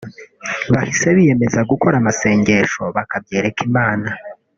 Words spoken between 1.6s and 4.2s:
gukora amasengesho bakabyereka Imana